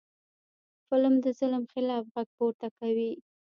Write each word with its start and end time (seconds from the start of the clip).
فلم 0.87 1.13
د 1.23 1.25
ظلم 1.39 1.63
خلاف 1.73 2.03
غږ 2.13 2.27
پورته 2.37 2.67
کوي 2.77 3.11